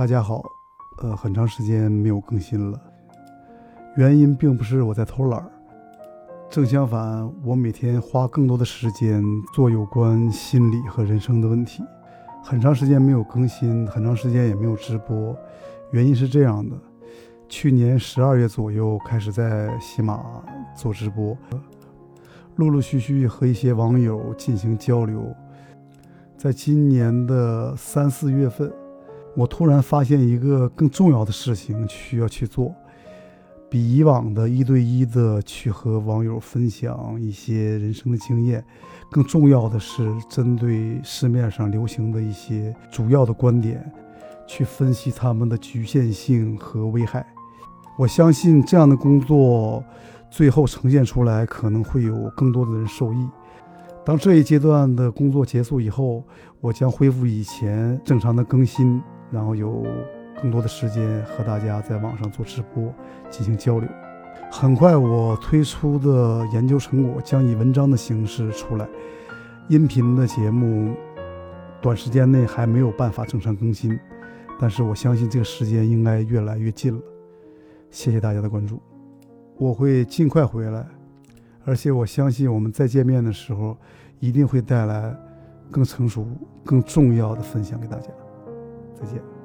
[0.00, 0.42] 大家好，
[1.02, 2.80] 呃，很长时间没有更新了，
[3.96, 5.46] 原因并不是我在偷懒，
[6.48, 11.84] 正相反，我每天花更多的时间做有关心理和人生的问题。
[12.42, 15.36] 很长时间没有更新，很长时间也没有直播，
[15.90, 16.74] 原因是这样的：
[17.46, 20.42] 去年十二月左右开始在喜马
[20.74, 21.36] 做直播，
[22.56, 25.22] 陆陆续续和一些网友进行交流。
[26.38, 28.72] 在今年的三四月份，
[29.34, 32.74] 我突然发现一个更重要的事情需要去做，
[33.70, 38.64] 比以往的一对一的去和网友分享一些人生的经验，
[39.10, 43.90] 更重要的是针对市面上流行的一些主要的观点，
[44.46, 47.24] 去分析他们的局限性和危害。
[47.96, 49.84] 我相信这样的工作
[50.30, 53.28] 最后呈现出来，可能会有更多的人受益。
[54.04, 56.24] 当这一阶段的工作结束以后，
[56.60, 59.84] 我将恢复以前正常的更新，然后有
[60.40, 62.92] 更多的时间和大家在网上做直播
[63.30, 63.88] 进行交流。
[64.50, 68.88] 很快，我推出的研究成果将以文章的形式出来，
[69.68, 70.94] 音频的节目
[71.80, 73.98] 短时间内还没有办法正常更新，
[74.58, 77.00] 但是我相信这个时间应该越来越近了。
[77.90, 78.80] 谢谢大家的关注，
[79.56, 80.84] 我会尽快回来。
[81.64, 83.76] 而且我相信，我们再见面的时候，
[84.18, 85.14] 一定会带来
[85.70, 86.26] 更成熟、
[86.64, 88.08] 更重要的分享给大家。
[89.00, 89.39] 再见。